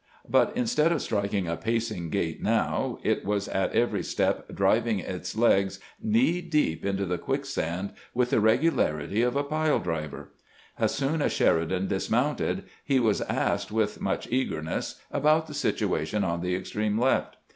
But 0.27 0.51
instead 0.57 0.91
of 0.91 0.99
striking 0.99 1.47
a 1.47 1.55
pacing 1.55 2.09
gait 2.09 2.41
now, 2.41 2.97
it 3.03 3.23
was 3.23 3.47
at 3.47 3.75
every 3.75 4.01
step 4.01 4.51
driving 4.51 4.97
its 4.97 5.35
legs 5.37 5.79
knee 6.01 6.41
deep 6.41 6.83
into 6.83 7.05
the 7.05 7.19
quicksand 7.19 7.93
with 8.11 8.31
the 8.31 8.39
regularity 8.39 9.21
of 9.21 9.35
a 9.35 9.43
pile 9.43 9.77
driver. 9.77 10.31
As 10.79 10.95
soon 10.95 11.21
as 11.21 11.33
Sheridan 11.33 11.85
dismounted 11.85 12.63
he 12.83 12.99
was 12.99 13.21
asked 13.21 13.71
with 13.71 14.01
much 14.01 14.27
eagerness 14.31 14.99
about 15.11 15.45
the 15.45 15.53
situation 15.53 16.23
on 16.23 16.41
the 16.41 16.55
extreme 16.55 16.99
left. 16.99 17.37